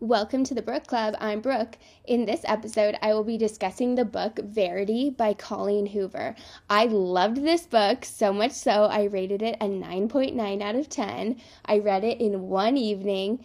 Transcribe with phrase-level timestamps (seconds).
[0.00, 1.16] Welcome to the Brooke Club.
[1.18, 1.76] I'm Brooke.
[2.04, 6.36] In this episode, I will be discussing the book Verity by Colleen Hoover.
[6.70, 11.40] I loved this book so much so I rated it a 9.9 out of 10.
[11.64, 13.44] I read it in one evening.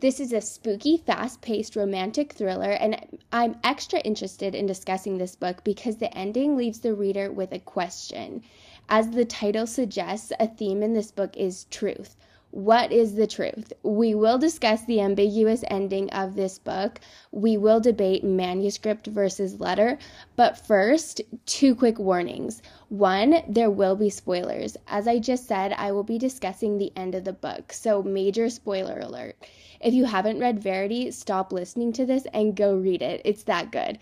[0.00, 3.00] This is a spooky, fast paced romantic thriller, and
[3.32, 7.60] I'm extra interested in discussing this book because the ending leaves the reader with a
[7.60, 8.42] question.
[8.90, 12.14] As the title suggests, a theme in this book is truth.
[12.54, 13.72] What is the truth?
[13.82, 17.00] We will discuss the ambiguous ending of this book.
[17.32, 19.98] We will debate manuscript versus letter.
[20.36, 22.62] But first, two quick warnings.
[22.90, 24.76] One, there will be spoilers.
[24.86, 28.48] As I just said, I will be discussing the end of the book, so major
[28.48, 29.34] spoiler alert.
[29.80, 33.20] If you haven't read Verity, stop listening to this and go read it.
[33.24, 33.98] It's that good.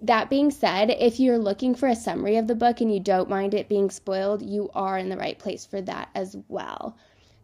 [0.00, 3.30] That being said, if you're looking for a summary of the book and you don't
[3.30, 6.96] mind it being spoiled, you are in the right place for that as well.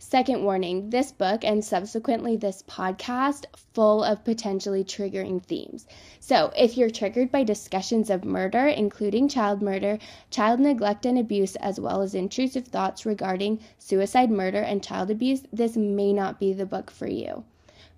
[0.02, 5.86] Second warning this book and subsequently this podcast full of potentially triggering themes.
[6.19, 9.98] So, if you're triggered by discussions of murder, including child murder,
[10.30, 15.42] child neglect and abuse, as well as intrusive thoughts regarding suicide, murder, and child abuse,
[15.52, 17.44] this may not be the book for you.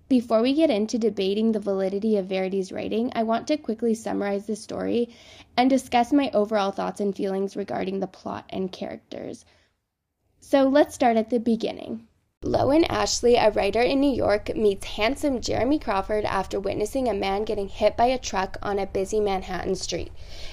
[0.09, 4.45] Before we get into debating the validity of Verity's writing, I want to quickly summarize
[4.45, 5.07] the story
[5.55, 9.45] and discuss my overall thoughts and feelings regarding the plot and characters.
[10.43, 12.05] So let's start at the beginning.
[12.43, 17.45] Lowen Ashleigh, a writer in New York, meets handsome Jeremy Crawford after witnessing a man
[17.45, 20.11] getting hit by a truck on a busy Manhattan street.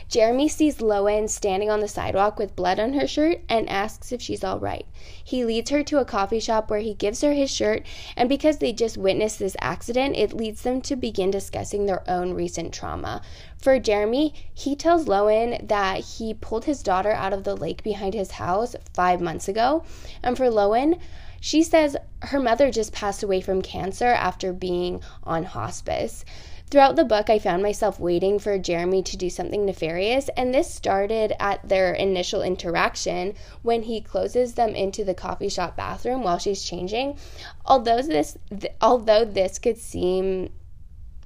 [0.08, 4.22] Jeremy sees Lowen standing on the sidewalk with blood on her shirt and asks if
[4.22, 4.86] she's all right.
[5.22, 7.84] He leads her to a coffee shop where he gives her his shirt,
[8.16, 12.34] and because they just witnessed this accident, it leads them to begin discussing their own
[12.34, 13.20] recent trauma.
[13.58, 18.14] For Jeremy, he tells Lowen that he pulled his daughter out of the lake behind
[18.14, 19.84] his house five months ago,
[20.22, 21.00] and for Lowen,
[21.41, 26.24] she says her mother just passed away from cancer after being on hospice.
[26.70, 30.72] Throughout the book, I found myself waiting for Jeremy to do something nefarious, and this
[30.72, 36.38] started at their initial interaction when he closes them into the coffee shop bathroom while
[36.38, 37.19] she's changing.
[37.66, 40.53] Although this, th- although this could seem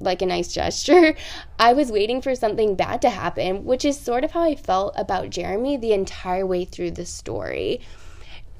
[0.00, 1.14] like a nice gesture,
[1.58, 4.94] I was waiting for something bad to happen, which is sort of how I felt
[4.96, 7.82] about Jeremy the entire way through the story.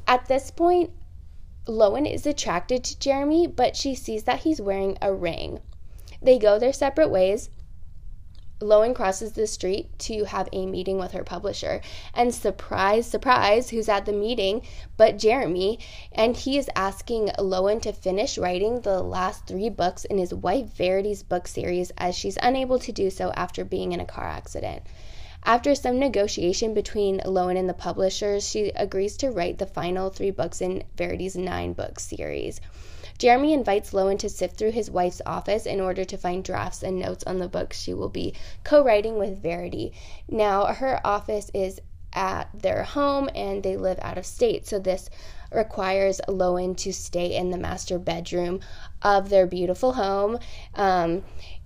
[0.07, 0.91] At this point,
[1.67, 5.61] Lowen is attracted to Jeremy, but she sees that he's wearing a ring.
[6.21, 7.49] They go their separate ways.
[8.61, 11.81] Lowen crosses the street to have a meeting with her publisher.
[12.15, 14.63] And surprise, surprise, who's at the meeting
[14.97, 15.79] but Jeremy?
[16.13, 20.67] And he is asking Lowen to finish writing the last three books in his wife
[20.67, 24.83] Verity's book series as she's unable to do so after being in a car accident.
[25.47, 30.31] After some negotiation between Lowen and the publishers, she agrees to write the final three
[30.31, 32.63] books in Verity's nine book series.
[33.19, 36.99] Jeremy invites Lowen to sift through his wife's office in order to find drafts and
[36.99, 38.33] notes on the books she will be
[38.65, 39.93] co writing with Verity.
[40.29, 41.79] Now, her office is
[42.15, 45.11] at their home and they live out of state, so this
[45.53, 48.61] requires Lowen to stay in the master bedroom
[49.03, 50.39] of their beautiful home.
[50.75, 51.23] Um,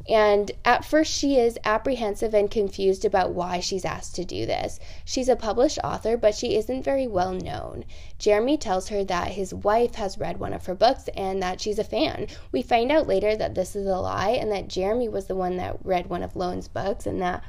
[0.09, 4.81] and at first, she is apprehensive and confused about why she's asked to do this.
[5.05, 7.85] She's a published author, but she isn't very well known.
[8.19, 11.79] Jeremy tells her that his wife has read one of her books and that she's
[11.79, 12.27] a fan.
[12.53, 15.59] We find out later that this is a lie and that Jeremy was the one
[15.59, 17.45] that read one of Lowen's books and that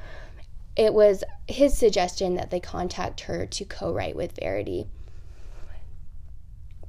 [0.75, 4.87] it was his suggestion that they contact her to co write with Verity.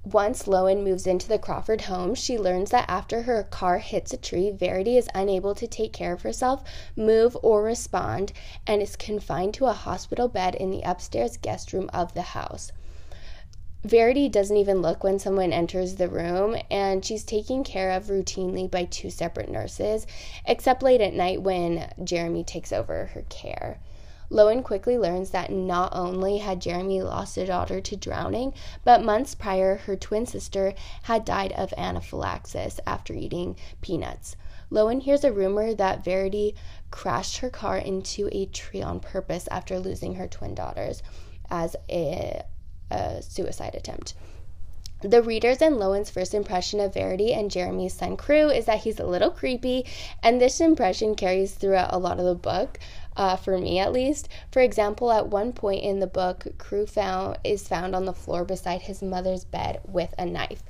[0.05, 4.17] Once Lowen moves into the Crawford home, she learns that after her car hits a
[4.17, 6.65] tree, Verity is unable to take care of herself,
[6.97, 8.33] move, or respond,
[8.67, 12.73] and is confined to a hospital bed in the upstairs guest room of the house.
[13.85, 18.71] Verity doesn't even look when someone enters the room, and she's taken care of routinely
[18.71, 20.07] by two separate nurses,
[20.47, 23.79] except late at night when Jeremy takes over her care.
[24.31, 28.55] Lowen quickly learns that not only had Jeremy lost a daughter to drowning,
[28.85, 34.37] but months prior, her twin sister had died of anaphylaxis after eating peanuts.
[34.71, 36.55] Lowen hears a rumor that Verity
[36.93, 41.03] crashed her car into a tree on purpose after losing her twin daughters
[41.51, 42.45] as a,
[42.91, 44.15] a suicide attempt.
[45.03, 49.01] The reader's and Lowen's first impression of Verity and Jeremy's son Crew is that he's
[49.01, 49.87] a little creepy,
[50.23, 52.79] and this impression carries throughout a lot of the book
[53.21, 54.31] uh, for me at least.
[54.51, 58.47] For example, at one point in the book, Crew found is found on the floor
[58.47, 60.63] beside his mother's bed with a knife.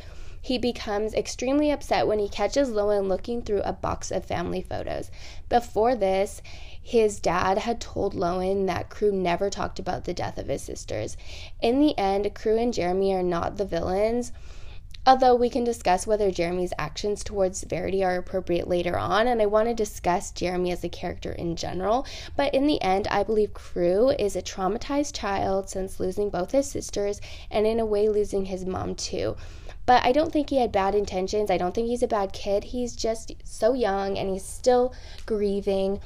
[0.43, 5.12] He becomes extremely upset when he catches Lowen looking through a box of family photos.
[5.49, 6.43] Before this,
[6.82, 11.17] his dad had told Lowen that Crew never talked about the death of his sisters.
[11.62, 14.32] In the end, Crew and Jeremy are not the villains
[15.06, 19.47] Although we can discuss whether Jeremy's actions towards Verity are appropriate later on, and I
[19.47, 22.06] want to discuss Jeremy as a character in general.
[22.37, 26.70] But in the end, I believe Crew is a traumatized child since losing both his
[26.70, 27.20] sisters
[27.50, 29.37] and, in a way, losing his mom too.
[29.87, 31.50] But I don't think he had bad intentions.
[31.50, 32.62] I don't think he's a bad kid.
[32.64, 34.94] He's just so young and he's still
[35.25, 35.99] grieving.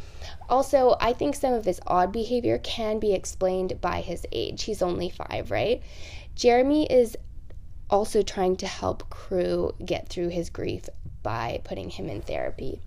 [0.48, 4.62] Also, I think some of his odd behavior can be explained by his age.
[4.62, 5.82] He's only five, right?
[6.34, 7.16] Jeremy is
[7.90, 10.88] also trying to help Crew get through his grief
[11.22, 12.80] by putting him in therapy.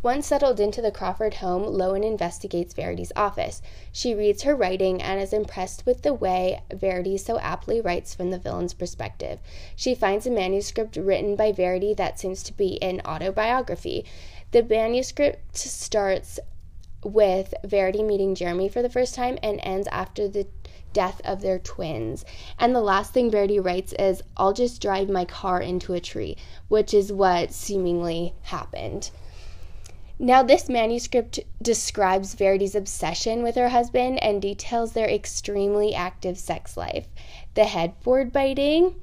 [0.00, 3.60] Once settled into the Crawford home, Lowen investigates Verity's office.
[3.90, 8.30] She reads her writing and is impressed with the way Verity so aptly writes from
[8.30, 9.40] the villain's perspective.
[9.74, 14.04] She finds a manuscript written by Verity that seems to be an autobiography.
[14.52, 16.38] The manuscript starts
[17.04, 20.46] with Verity meeting Jeremy for the first time and ends after the
[20.92, 22.24] death of their twins.
[22.58, 26.36] And the last thing Verity writes is, I'll just drive my car into a tree,
[26.68, 29.10] which is what seemingly happened.
[30.18, 36.76] Now, this manuscript describes Verity's obsession with her husband and details their extremely active sex
[36.76, 37.06] life.
[37.54, 38.96] The headboard biting,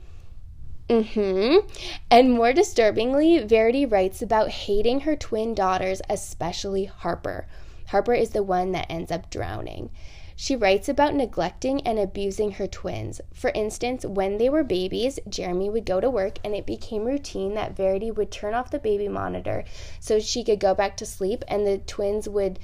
[0.90, 1.68] Mm-hmm.
[2.12, 7.48] And more disturbingly, Verity writes about hating her twin daughters, especially Harper.
[7.88, 9.90] Harper is the one that ends up drowning.
[10.38, 13.22] She writes about neglecting and abusing her twins.
[13.34, 17.54] For instance, when they were babies, Jeremy would go to work and it became routine
[17.54, 19.64] that Verity would turn off the baby monitor
[20.02, 22.60] so she could go back to sleep and the twins would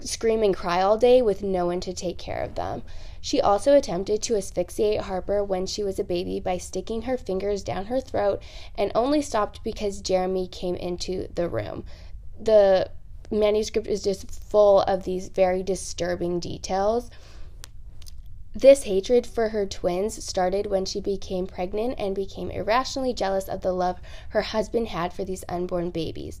[0.00, 2.82] scream and cry all day with no one to take care of them.
[3.20, 7.64] She also attempted to asphyxiate Harper when she was a baby by sticking her fingers
[7.64, 8.40] down her throat
[8.76, 11.84] and only stopped because Jeremy came into the room.
[12.40, 12.90] The
[13.30, 17.10] manuscript is just full of these very disturbing details.
[18.54, 23.60] This hatred for her twins started when she became pregnant and became irrationally jealous of
[23.60, 26.40] the love her husband had for these unborn babies.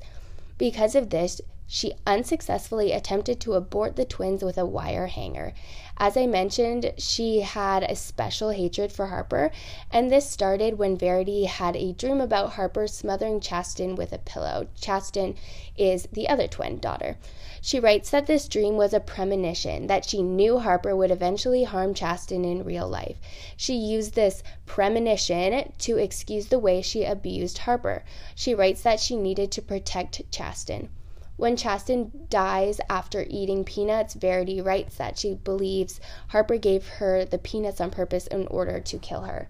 [0.56, 1.40] Because of this,
[1.70, 5.52] she unsuccessfully attempted to abort the twins with a wire hanger.
[5.98, 9.50] As I mentioned, she had a special hatred for Harper,
[9.90, 14.68] and this started when Verity had a dream about Harper smothering Chastin with a pillow.
[14.80, 15.36] Chastin
[15.76, 17.18] is the other twin daughter.
[17.60, 21.92] She writes that this dream was a premonition, that she knew Harper would eventually harm
[21.92, 23.18] Chastin in real life.
[23.58, 28.04] She used this premonition to excuse the way she abused Harper.
[28.34, 30.88] She writes that she needed to protect Chastin.
[31.38, 36.00] When Chastin dies after eating peanuts, Verity writes that she believes
[36.30, 39.48] Harper gave her the peanuts on purpose in order to kill her.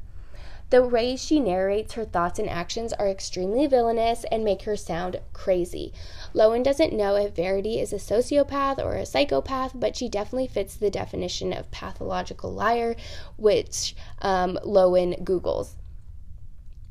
[0.68, 5.18] The ways she narrates her thoughts and actions are extremely villainous and make her sound
[5.32, 5.94] crazy.
[6.34, 10.76] Lowen doesn't know if Verity is a sociopath or a psychopath, but she definitely fits
[10.76, 12.96] the definition of pathological liar,
[13.38, 15.76] which um, Lowen Googles.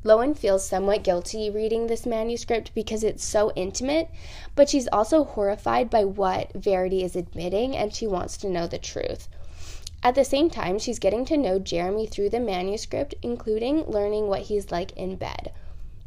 [0.04, 4.08] Lowen feels somewhat guilty reading this manuscript because it's so intimate,
[4.54, 8.78] but she's also horrified by what Verity is admitting and she wants to know the
[8.78, 9.28] truth.
[10.00, 14.42] At the same time, she's getting to know Jeremy through the manuscript, including learning what
[14.42, 15.50] he's like in bed.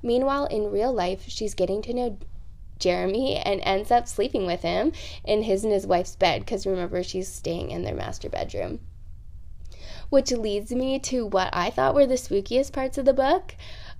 [0.02, 2.18] Meanwhile, in real life, she's getting to know
[2.80, 4.94] Jeremy and ends up sleeping with him
[5.26, 8.80] in his and his wife's bed because remember, she's staying in their master bedroom
[10.12, 13.56] which leads me to what I thought were the spookiest parts of the book.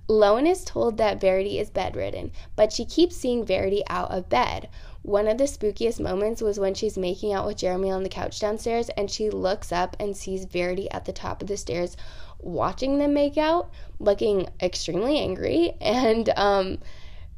[0.08, 4.68] Lowen is told that Verity is bedridden, but she keeps seeing Verity out of bed.
[5.02, 8.38] One of the spookiest moments was when she's making out with Jeremy on the couch
[8.38, 11.96] downstairs and she looks up and sees Verity at the top of the stairs
[12.38, 15.72] watching them make out, looking extremely angry.
[15.80, 16.78] And um,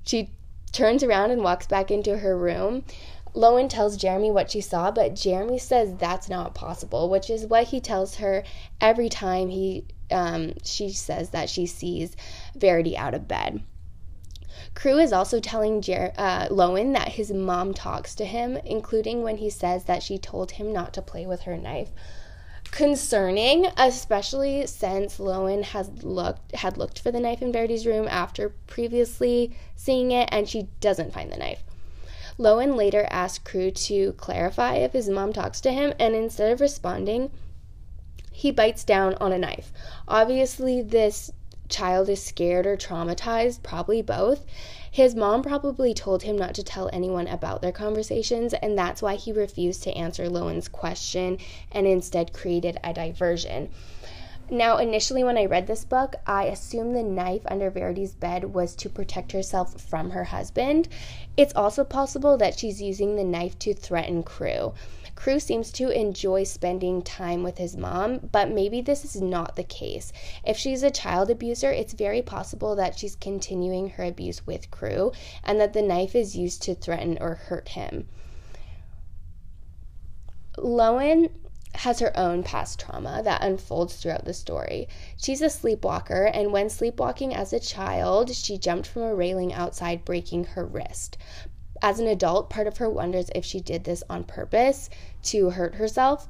[0.05, 0.31] she
[0.73, 2.83] turns around and walks back into her room.
[3.35, 7.69] Lowen tells Jeremy what she saw, but Jeremy says that's not possible, which is what
[7.69, 8.45] he tells her
[8.81, 12.17] every time he um, she says that she sees
[12.55, 13.63] Verity out of bed.
[14.75, 19.39] Crew is also telling Jer- uh, Lowen that his mom talks to him, including when
[19.39, 21.91] he says that she told him not to play with her knife.
[22.71, 28.51] Concerning, especially since Lowen has looked had looked for the knife in Verity's room after
[28.67, 31.63] previously seeing it, and she doesn't find the knife.
[32.39, 36.61] Lowen later asks Crew to clarify if his mom talks to him, and instead of
[36.61, 37.31] responding,
[38.33, 39.73] he bites down on a knife.
[40.09, 41.31] Obviously, this
[41.69, 44.45] child is scared or traumatized, probably both.
[44.91, 49.15] His mom probably told him not to tell anyone about their conversations, and that's why
[49.15, 51.39] he refused to answer Lowen's question
[51.73, 53.71] and instead created a diversion.
[54.51, 58.77] Now, initially, when I read this book, I assumed the knife under Verity's bed was
[58.77, 60.89] to protect herself from her husband.
[61.37, 64.75] It's also possible that she's using the knife to threaten Crew.
[65.17, 69.65] Crew seems to enjoy spending time with his mom, but maybe this is not the
[69.65, 70.13] case.
[70.45, 75.13] If she's a child abuser, it's very possible that she's continuing her abuse with Crew
[75.43, 78.09] and that the knife is used to threaten or hurt him.
[80.59, 81.31] Lowen
[81.75, 84.89] has her own past trauma that unfolds throughout the story.
[85.17, 90.05] She's a sleepwalker, and when sleepwalking as a child, she jumped from a railing outside,
[90.05, 91.17] breaking her wrist.
[91.83, 94.89] As an adult, part of her wonders if she did this on purpose
[95.25, 96.29] to hurt herself.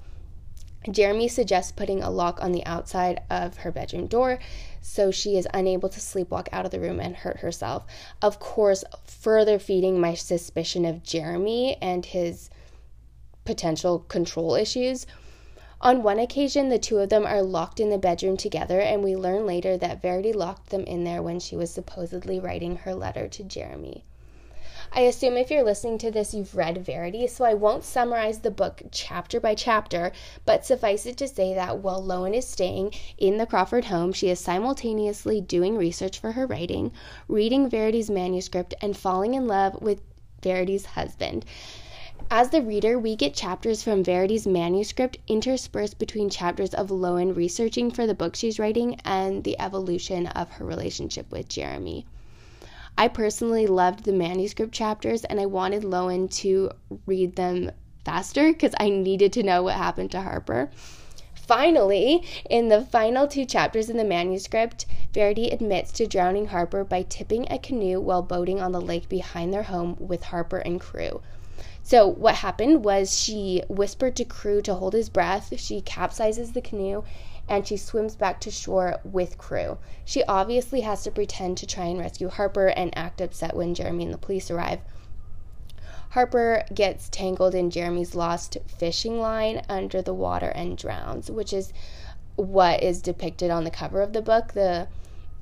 [0.91, 4.39] Jeremy suggests putting a lock on the outside of her bedroom door
[4.85, 7.87] so she is unable to sleepwalk out of the room and hurt herself.
[8.21, 12.51] Of course, further feeding my suspicion of Jeremy and his
[13.47, 15.07] potential control issues.
[15.85, 19.15] On one occasion, the two of them are locked in the bedroom together, and we
[19.15, 23.29] learn later that Verity locked them in there when she was supposedly writing her letter
[23.29, 24.03] to Jeremy.
[24.95, 28.51] I assume if you're listening to this, you've read Verity, so I won't summarize the
[28.51, 30.11] book chapter by chapter,
[30.47, 34.31] but suffice it to say that while Lowen is staying in the Crawford home, she
[34.31, 36.93] is simultaneously doing research for her writing,
[37.29, 40.01] reading Verity's manuscript, and falling in love with
[40.43, 41.45] Verity's husband.
[42.31, 47.91] As the reader, we get chapters from Verity's manuscript interspersed between chapters of Lowen researching
[47.91, 52.07] for the book she's writing and the evolution of her relationship with Jeremy.
[52.97, 56.71] I personally loved the manuscript chapters and I wanted Lowen to
[57.05, 57.71] read them
[58.07, 60.71] faster because I needed to know what happened to Harper.
[61.35, 67.03] Finally, in the final two chapters in the manuscript, Verity admits to drowning Harper by
[67.03, 71.21] tipping a canoe while boating on the lake behind their home with Harper and Crew.
[71.83, 75.53] So, what happened was she whispered to Crew to hold his breath.
[75.61, 77.03] She capsizes the canoe
[77.49, 79.79] and she swims back to shore with Crew.
[80.05, 84.05] She obviously has to pretend to try and rescue Harper and act upset when Jeremy
[84.05, 84.81] and the police arrive.
[86.11, 91.73] Harper gets tangled in Jeremy's lost fishing line under the water and drowns, which is
[92.37, 94.89] what is depicted on the cover of the book the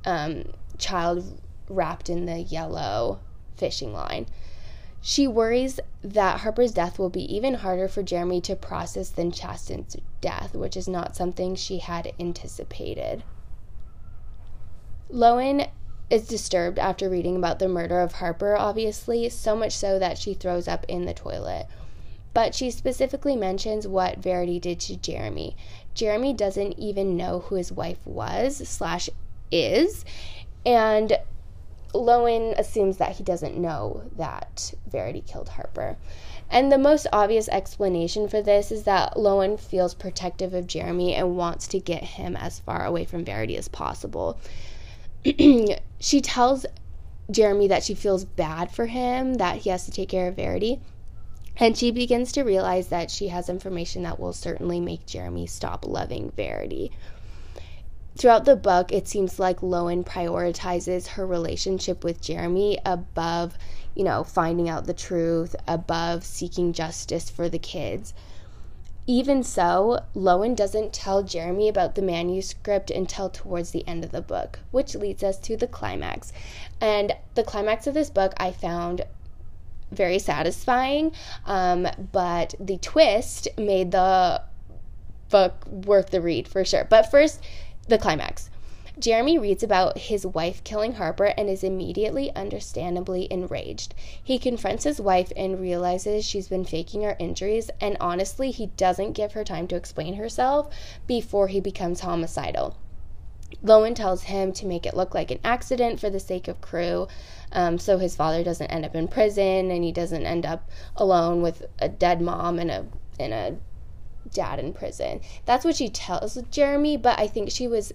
[0.04, 0.45] um,
[0.78, 3.21] child wrapped in the yellow
[3.57, 4.26] fishing line.
[5.04, 9.97] She worries that Harper's death will be even harder for Jeremy to process than Chastin's
[10.21, 13.25] death, which is not something she had anticipated.
[15.11, 15.68] Lowen
[16.09, 20.35] is disturbed after reading about the murder of Harper, obviously, so much so that she
[20.35, 21.66] throws up in the toilet.
[22.32, 25.56] But she specifically mentions what Verity did to Jeremy.
[25.94, 29.11] Jeremy doesn't even know who his wife was slash
[29.50, 30.04] is,
[30.64, 31.18] and
[31.94, 35.96] Lowen assumes that he doesn't know that Verity killed Harper.
[36.50, 41.37] And the most obvious explanation for this is that Lowen feels protective of Jeremy and
[41.37, 44.38] wants to get him as far away from Verity as possible.
[45.25, 46.66] she tells
[47.30, 50.80] Jeremy that she feels bad for him, that he has to take care of Verity.
[51.56, 55.87] And she begins to realize that she has information that will certainly make Jeremy stop
[55.87, 56.90] loving Verity
[58.16, 63.57] throughout the book, it seems like Lowen prioritizes her relationship with Jeremy above,
[63.95, 68.14] you know, finding out the truth, above seeking justice for the kids.
[69.07, 74.23] Even so, Lowen doesn't tell Jeremy about the manuscript until towards the end of the
[74.23, 76.33] book, which leads us to the climax.
[76.81, 79.04] And the climax of this book I found
[79.90, 81.12] very satisfying,
[81.47, 84.42] um, but the twist made the
[85.31, 86.85] book worth the read for sure.
[86.85, 87.42] But first,
[87.88, 88.50] the climax.
[88.98, 93.94] Jeremy reads about his wife killing Harper and is immediately, understandably enraged.
[94.22, 99.14] He confronts his wife and realizes she's been faking her injuries, and honestly, he doesn't
[99.14, 100.74] give her time to explain herself
[101.06, 102.76] before he becomes homicidal.
[103.64, 107.08] Lowen tells him to make it look like an accident for the sake of Crew,
[107.52, 111.42] um, so his father doesn't end up in prison and he doesn't end up alone
[111.42, 112.86] with a dead mom and a
[113.18, 113.56] and a
[114.32, 115.20] dad in prison.
[115.44, 117.92] That's what she tells Jeremy, but I think she was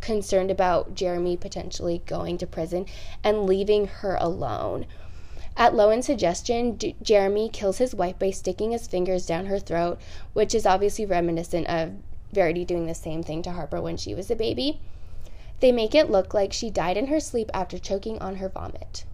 [0.00, 2.86] concerned about Jeremy potentially going to prison
[3.24, 4.86] and leaving her alone.
[5.56, 10.00] At Lowen's suggestion, D- Jeremy kills his wife by sticking his fingers down her throat,
[10.32, 11.92] which is obviously reminiscent of
[12.32, 14.80] Verity doing the same thing to Harper when she was a baby.
[15.60, 19.04] They make it look like she died in her sleep after choking on her vomit.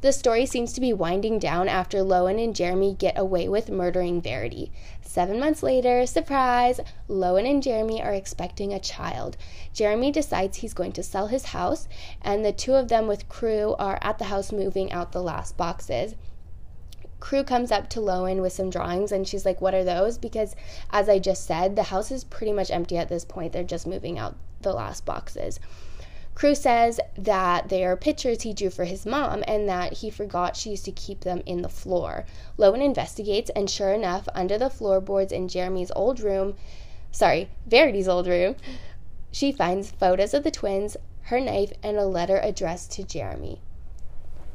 [0.00, 4.20] The story seems to be winding down after Lowen and Jeremy get away with murdering
[4.20, 4.70] Verity.
[5.02, 6.78] Seven months later, surprise,
[7.08, 9.36] Lowen and Jeremy are expecting a child.
[9.72, 11.88] Jeremy decides he's going to sell his house,
[12.22, 15.56] and the two of them with Crew are at the house moving out the last
[15.56, 16.14] boxes.
[17.18, 20.16] Crew comes up to Lowen with some drawings, and she's like, What are those?
[20.16, 20.54] Because,
[20.90, 23.52] as I just said, the house is pretty much empty at this point.
[23.52, 25.58] They're just moving out the last boxes.
[26.38, 30.56] Crew says that they are pictures he drew for his mom and that he forgot
[30.56, 32.24] she used to keep them in the floor.
[32.56, 36.54] Lowen investigates, and sure enough, under the floorboards in Jeremy's old room,
[37.10, 38.54] sorry, Verity's old room,
[39.32, 43.60] she finds photos of the twins, her knife, and a letter addressed to Jeremy.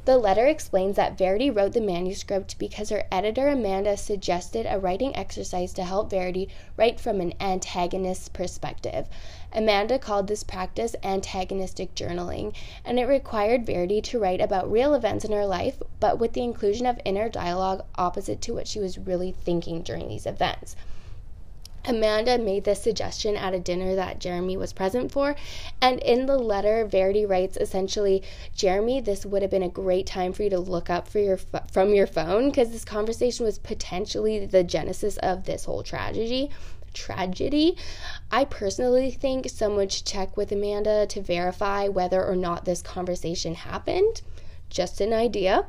[0.05, 5.15] The letter explains that Verity wrote the manuscript because her editor Amanda suggested a writing
[5.15, 9.07] exercise to help Verity write from an antagonist perspective.
[9.53, 15.23] Amanda called this practice antagonistic journaling, and it required Verity to write about real events
[15.23, 18.97] in her life, but with the inclusion of inner dialogue opposite to what she was
[18.97, 20.75] really thinking during these events.
[21.85, 25.35] Amanda made this suggestion at a dinner that Jeremy was present for.
[25.81, 28.23] And in the letter, Verity writes essentially,
[28.55, 31.37] Jeremy, this would have been a great time for you to look up for your
[31.71, 36.49] from your phone because this conversation was potentially the genesis of this whole tragedy.
[36.93, 37.75] Tragedy.
[38.31, 43.55] I personally think someone should check with Amanda to verify whether or not this conversation
[43.55, 44.21] happened.
[44.69, 45.65] Just an idea.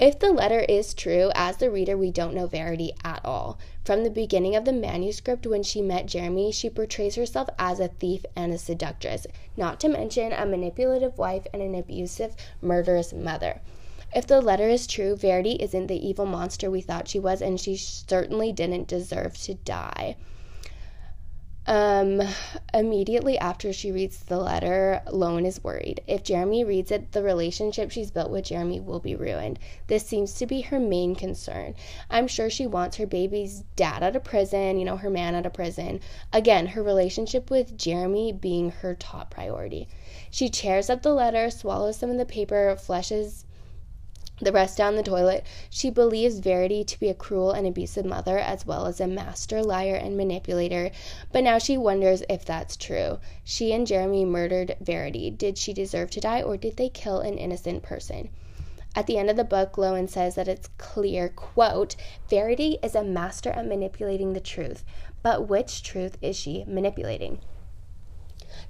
[0.00, 3.58] If the letter is true, as the reader, we don't know Verity at all.
[3.84, 7.88] From the beginning of the manuscript, when she met Jeremy, she portrays herself as a
[7.88, 9.26] thief and a seductress,
[9.56, 13.60] not to mention a manipulative wife and an abusive, murderous mother.
[14.14, 17.58] If the letter is true, Verity isn't the evil monster we thought she was, and
[17.58, 20.14] she certainly didn't deserve to die.
[21.68, 22.22] Um,
[22.72, 26.00] immediately after she reads the letter, Lowen is worried.
[26.06, 29.58] If Jeremy reads it, the relationship she's built with Jeremy will be ruined.
[29.86, 31.74] This seems to be her main concern.
[32.08, 35.44] I'm sure she wants her baby's dad out of prison, you know, her man out
[35.44, 36.00] of prison.
[36.32, 39.88] Again, her relationship with Jeremy being her top priority.
[40.30, 43.44] She tears up the letter, swallows some of the paper, flushes
[44.40, 45.44] the rest down the toilet.
[45.68, 49.62] She believes Verity to be a cruel and abusive mother as well as a master
[49.62, 50.90] liar and manipulator,
[51.32, 53.18] but now she wonders if that's true.
[53.44, 55.30] She and Jeremy murdered Verity.
[55.30, 58.28] Did she deserve to die or did they kill an innocent person?
[58.94, 61.94] At the end of the book, Lowen says that it's clear, quote,
[62.28, 64.84] Verity is a master at manipulating the truth.
[65.22, 67.40] But which truth is she manipulating?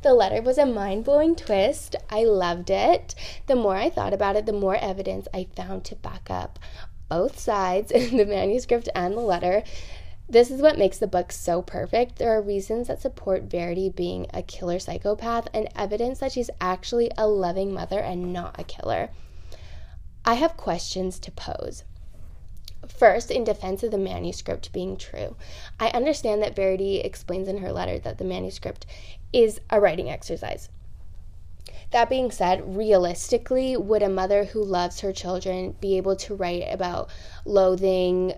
[0.03, 1.97] The letter was a mind blowing twist.
[2.09, 3.15] I loved it.
[3.47, 6.59] The more I thought about it, the more evidence I found to back up
[7.09, 9.65] both sides in the manuscript and the letter.
[10.29, 12.17] This is what makes the book so perfect.
[12.17, 17.11] There are reasons that support Verity being a killer psychopath and evidence that she's actually
[17.17, 19.09] a loving mother and not a killer.
[20.25, 21.85] I have questions to pose.
[22.87, 25.37] First, in defense of the manuscript being true,
[25.81, 28.87] I understand that Verity explains in her letter that the manuscript
[29.33, 30.69] is a writing exercise.
[31.91, 36.65] That being said, realistically, would a mother who loves her children be able to write
[36.71, 37.09] about
[37.45, 38.35] loathing,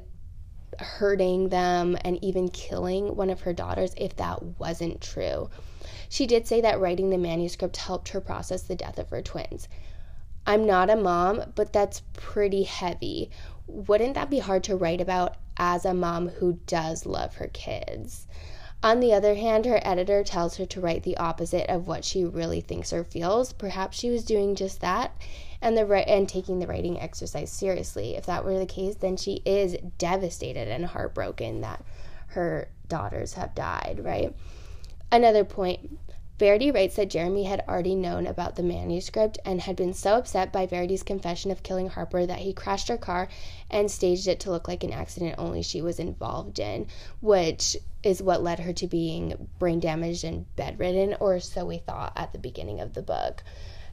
[0.79, 5.50] hurting them, and even killing one of her daughters if that wasn't true?
[6.09, 9.68] She did say that writing the manuscript helped her process the death of her twins.
[10.50, 13.30] I'm not a mom, but that's pretty heavy.
[13.68, 18.26] Wouldn't that be hard to write about as a mom who does love her kids?
[18.82, 22.24] On the other hand, her editor tells her to write the opposite of what she
[22.24, 23.52] really thinks or feels.
[23.52, 25.12] Perhaps she was doing just that
[25.62, 28.16] and the and taking the writing exercise seriously.
[28.16, 31.84] If that were the case, then she is devastated and heartbroken that
[32.30, 34.34] her daughters have died, right?
[35.12, 35.96] Another point
[36.40, 40.50] Verity writes that Jeremy had already known about the manuscript and had been so upset
[40.50, 43.29] by Verity's confession of killing Harper that he crashed her car
[43.70, 46.87] and staged it to look like an accident only she was involved in,
[47.20, 52.14] which is what led her to being brain damaged and bedridden, or so we thought
[52.16, 53.44] at the beginning of the book.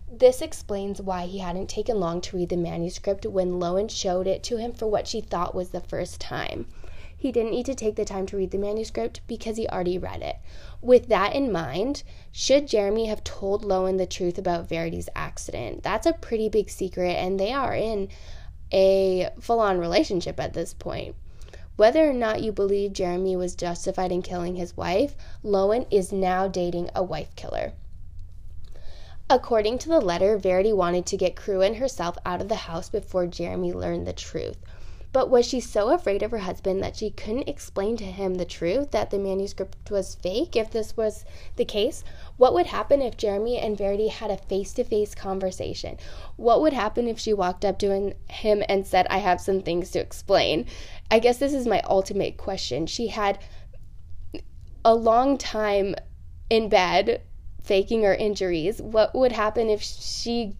[0.10, 4.42] This explains why he hadn't taken long to read the manuscript when Lowen showed it
[4.44, 6.66] to him for what she thought was the first time.
[7.20, 10.22] He didn't need to take the time to read the manuscript because he already read
[10.22, 10.38] it.
[10.82, 15.82] With that in mind, should Jeremy have told Lowen the truth about Verity's accident?
[15.82, 18.10] That's a pretty big secret, and they are in
[18.72, 21.16] a full on relationship at this point.
[21.76, 26.48] Whether or not you believe Jeremy was justified in killing his wife, Lowen is now
[26.48, 27.74] dating a wife killer.
[29.30, 32.90] According to the letter, Verity wanted to get Crew and herself out of the house
[32.90, 34.58] before Jeremy learned the truth.
[35.14, 38.46] But was she so afraid of her husband that she couldn't explain to him the
[38.46, 42.04] truth that the manuscript was fake if this was the case?
[42.36, 45.98] What would happen if Jeremy and Verity had a face to face conversation?
[46.36, 49.92] What would happen if she walked up to him and said, I have some things
[49.92, 50.66] to explain?
[51.10, 52.86] I guess this is my ultimate question.
[52.86, 53.40] She had
[54.84, 55.96] a long time
[56.50, 57.22] in bed
[57.62, 58.82] faking her injuries.
[58.82, 60.56] What would happen if she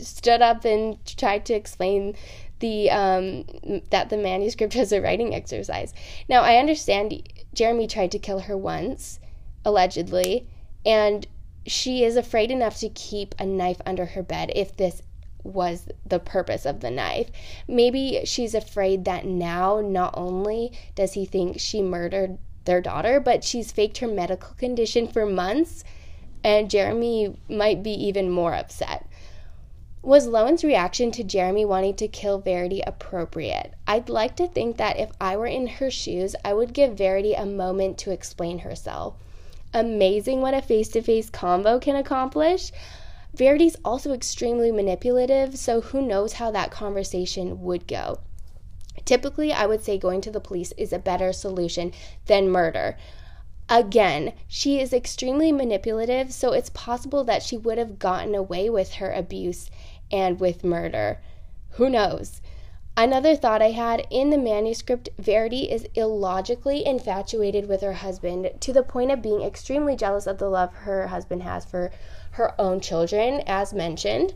[0.00, 2.16] stood up and tried to explain
[2.60, 3.44] the um,
[3.90, 5.92] that the manuscript was a writing exercise.
[6.28, 7.22] Now I understand
[7.54, 9.20] Jeremy tried to kill her once,
[9.64, 10.46] allegedly,
[10.84, 11.26] and
[11.66, 15.02] she is afraid enough to keep a knife under her bed if this
[15.44, 17.30] was the purpose of the knife.
[17.66, 23.44] Maybe she's afraid that now not only does he think she murdered their daughter, but
[23.44, 25.84] she's faked her medical condition for months,
[26.44, 29.07] and Jeremy might be even more upset.
[30.02, 33.74] Was Lowen's reaction to Jeremy wanting to kill Verity appropriate?
[33.84, 37.34] I'd like to think that if I were in her shoes, I would give Verity
[37.34, 39.16] a moment to explain herself.
[39.74, 42.70] Amazing what a face to face combo can accomplish.
[43.34, 48.20] Verity's also extremely manipulative, so who knows how that conversation would go.
[49.04, 51.92] Typically, I would say going to the police is a better solution
[52.26, 52.96] than murder.
[53.70, 58.94] Again, she is extremely manipulative, so it's possible that she would have gotten away with
[58.94, 59.70] her abuse
[60.10, 61.20] and with murder.
[61.72, 62.40] Who knows?
[62.96, 68.72] Another thought I had in the manuscript Verity is illogically infatuated with her husband to
[68.72, 71.92] the point of being extremely jealous of the love her husband has for
[72.32, 74.34] her own children, as mentioned.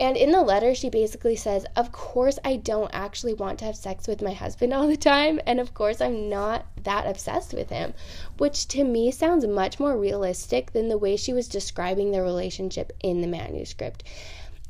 [0.00, 3.74] And in the letter, she basically says, Of course, I don't actually want to have
[3.74, 5.40] sex with my husband all the time.
[5.44, 7.94] And of course, I'm not that obsessed with him,
[8.36, 12.92] which to me sounds much more realistic than the way she was describing the relationship
[13.02, 14.04] in the manuscript.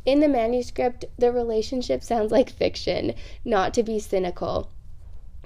[0.06, 3.12] In the manuscript, the relationship sounds like fiction,
[3.44, 4.70] not to be cynical.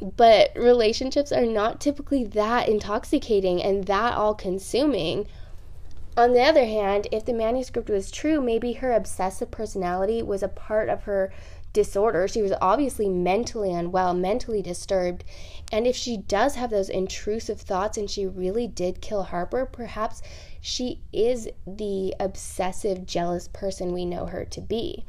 [0.01, 5.27] But relationships are not typically that intoxicating and that all consuming
[6.17, 10.49] on the other hand, if the manuscript was true, maybe her obsessive personality was a
[10.49, 11.33] part of her
[11.73, 12.29] disorder.
[12.29, 15.25] She was obviously mentally unwell, mentally disturbed.
[15.71, 20.21] And if she does have those intrusive thoughts and she really did kill Harper, perhaps
[20.61, 25.05] she is the obsessive, jealous person we know her to be.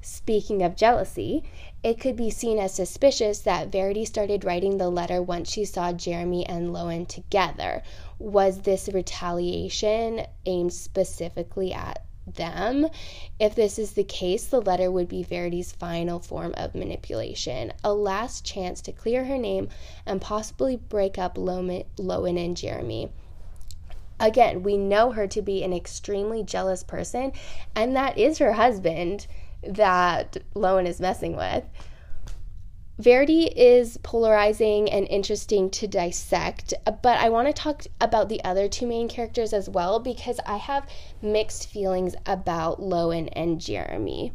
[0.00, 1.42] Speaking of jealousy,
[1.82, 5.92] it could be seen as suspicious that Verity started writing the letter once she saw
[5.92, 7.82] Jeremy and Lowen together.
[8.18, 12.88] Was this retaliation aimed specifically at them?
[13.38, 17.94] If this is the case, the letter would be Verity's final form of manipulation, a
[17.94, 19.68] last chance to clear her name
[20.04, 23.10] and possibly break up Lowen and Jeremy.
[24.20, 27.32] Again, we know her to be an extremely jealous person,
[27.76, 29.28] and that is her husband
[29.62, 31.64] that Lowen is messing with.
[32.98, 38.68] Verity is polarizing and interesting to dissect, but I want to talk about the other
[38.68, 40.88] two main characters as well because I have
[41.22, 44.32] mixed feelings about Lowen and Jeremy.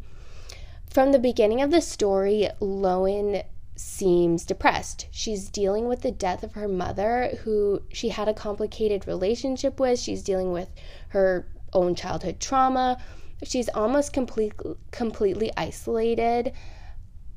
[0.89, 3.43] From the beginning of the story, Lowen
[3.75, 5.07] seems depressed.
[5.11, 9.99] She's dealing with the death of her mother, who she had a complicated relationship with.
[9.99, 10.69] She's dealing with
[11.09, 12.97] her own childhood trauma
[13.43, 14.53] she's almost complete,
[14.91, 16.53] completely isolated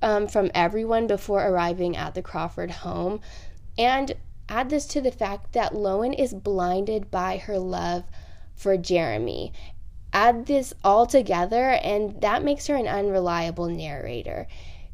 [0.03, 3.21] um, from everyone before arriving at the Crawford home.
[3.79, 4.15] And
[4.49, 8.05] add this to the fact that Lowen is blinded by her love
[8.55, 9.53] for Jeremy.
[10.13, 14.47] Add this all together, and that makes her an unreliable narrator.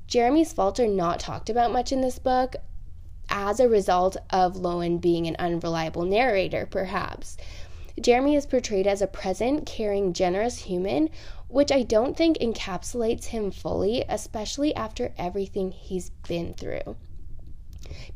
[0.06, 2.56] Jeremy's faults are not talked about much in this book
[3.28, 7.36] as a result of Lowen being an unreliable narrator, perhaps.
[8.00, 11.10] Jeremy is portrayed as a present, caring, generous human,
[11.48, 16.96] which I don't think encapsulates him fully, especially after everything he's been through.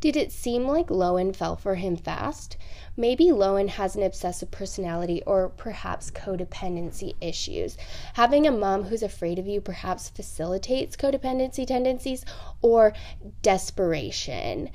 [0.01, 2.57] Did it seem like Lowen fell for him fast?
[2.97, 7.77] Maybe Lowen has an obsessive personality or perhaps codependency issues.
[8.15, 12.25] Having a mom who's afraid of you perhaps facilitates codependency tendencies
[12.62, 12.95] or
[13.43, 14.71] desperation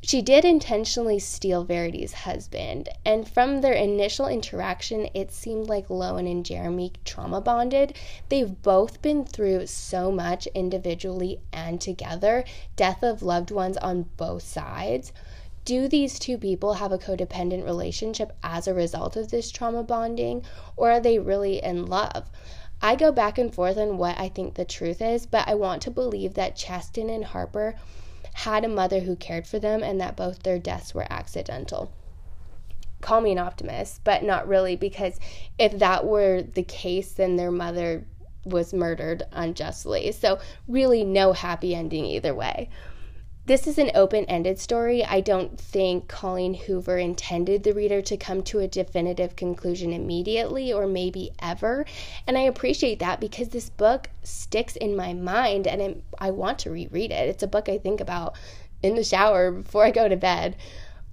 [0.00, 6.30] she did intentionally steal Verity's husband, and from their initial interaction, it seemed like Lowen
[6.30, 7.96] and Jeremy trauma bonded.
[8.28, 12.44] They've both been through so much individually and together,
[12.76, 15.12] death of loved ones on both sides.
[15.64, 20.44] Do these two people have a codependent relationship as a result of this trauma bonding,
[20.76, 22.30] or are they really in love?
[22.80, 25.82] I go back and forth on what I think the truth is, but I want
[25.82, 27.74] to believe that Chastin and Harper
[28.38, 31.92] had a mother who cared for them and that both their deaths were accidental.
[33.00, 35.18] Call me an optimist, but not really, because
[35.58, 38.04] if that were the case, then their mother
[38.44, 40.12] was murdered unjustly.
[40.12, 42.70] So, really, no happy ending either way.
[43.48, 45.02] This is an open ended story.
[45.02, 50.70] I don't think Colleen Hoover intended the reader to come to a definitive conclusion immediately
[50.70, 51.86] or maybe ever.
[52.26, 56.58] And I appreciate that because this book sticks in my mind and it, I want
[56.58, 57.26] to reread it.
[57.26, 58.36] It's a book I think about
[58.82, 60.54] in the shower before I go to bed.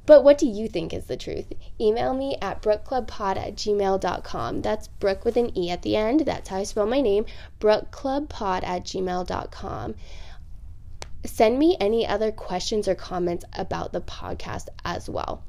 [0.06, 1.54] But what do you think is the truth?
[1.80, 4.62] Email me at brookclubpod at gmail.com.
[4.62, 6.26] That's Brooke with an E at the end.
[6.26, 7.28] That's how I spell my name.
[7.62, 9.96] brookclubpod at gmail.com
[11.26, 15.44] send me any other questions or comments about the podcast as well.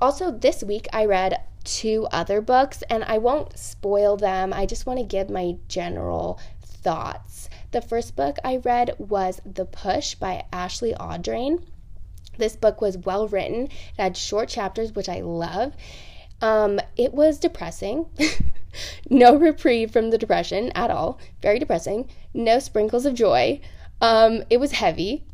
[0.00, 4.52] Also, this week I read two other books, and I won't spoil them.
[4.52, 7.48] I just want to give my general thoughts.
[7.72, 11.62] The first book I read was The Push by Ashley Audrain.
[12.38, 15.74] This book was well written, it had short chapters, which I love.
[16.40, 18.06] Um, it was depressing.
[19.10, 21.18] no reprieve from the depression at all.
[21.42, 22.08] Very depressing.
[22.32, 23.60] No sprinkles of joy.
[24.00, 25.24] Um, it was heavy.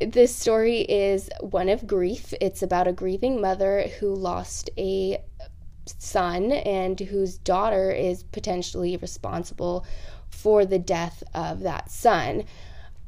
[0.00, 2.32] This story is one of grief.
[2.40, 5.22] It's about a grieving mother who lost a
[5.98, 9.84] son and whose daughter is potentially responsible
[10.28, 12.44] for the death of that son.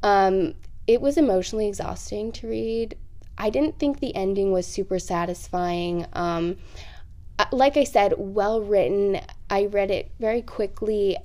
[0.03, 2.97] Um, it was emotionally exhausting to read.
[3.37, 6.05] I didn't think the ending was super satisfying.
[6.13, 6.57] Um,
[7.39, 9.19] uh, like I said, well written.
[9.49, 11.17] I read it very quickly.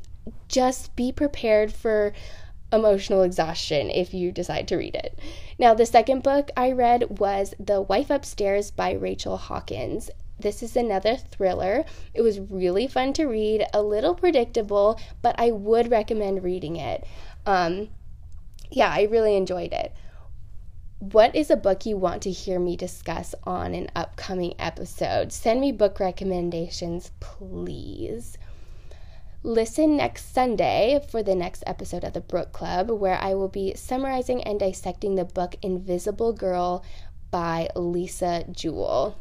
[0.48, 2.12] Just be prepared for
[2.72, 5.18] emotional exhaustion if you decide to read it.
[5.59, 10.11] Now, the second book I read was The Wife Upstairs by Rachel Hawkins.
[10.38, 11.85] This is another thriller.
[12.14, 17.04] It was really fun to read, a little predictable, but I would recommend reading it.
[17.44, 17.88] Um,
[18.70, 19.92] yeah, I really enjoyed it.
[21.00, 25.33] What is a book you want to hear me discuss on an upcoming episode?
[25.33, 28.37] Send me book recommendations, please.
[29.44, 33.72] Listen next Sunday for the next episode of the Brook Club, where I will be
[33.77, 36.85] summarizing and dissecting the book Invisible Girl
[37.31, 39.16] by Lisa Jewell.